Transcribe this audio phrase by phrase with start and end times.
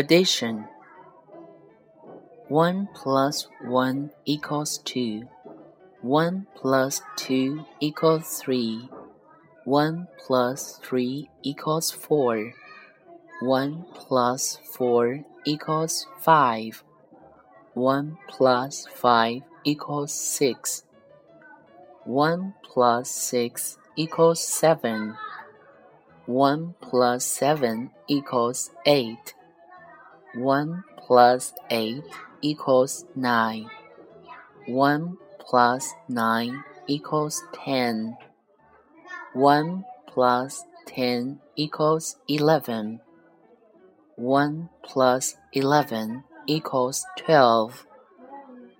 [0.00, 0.64] Addition
[2.48, 5.28] 1 plus 1 equals 2.
[6.00, 8.88] 1 plus 2 equals 3.
[9.64, 12.54] 1 plus 3 equals 4.
[13.42, 16.82] 1 plus 4 equals 5.
[17.74, 20.84] 1 plus 5 equals 6.
[22.06, 25.14] 1 plus 6 equals 7.
[26.24, 29.34] 1 plus 7 equals 8.
[30.34, 32.04] 1 plus 8
[32.40, 33.68] equals 9.
[34.66, 38.16] 1 plus 9 equals 10.
[39.32, 43.00] 1 plus 10 equals 11.
[44.16, 47.86] 1 plus 11 equals 12.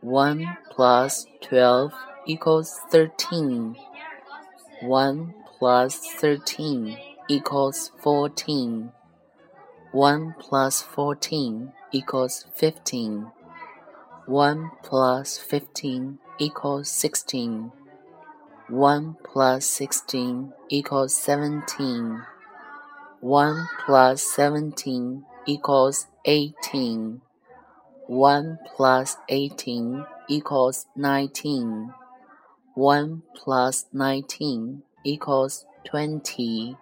[0.03, 1.93] 1 plus 12
[2.27, 3.77] equals 13.
[4.83, 6.97] 1 plus 13
[7.29, 8.93] equals 14.
[9.93, 13.27] 1 plus 14 equals 15.
[14.27, 17.73] 1 plus 15 equals 16.
[18.69, 22.23] 1 plus 16 equals 17.
[23.20, 27.20] 1 plus 17 equals 18.
[28.07, 31.92] 1 plus 18 equals 19.
[32.75, 36.77] 1 plus 19 equals 20.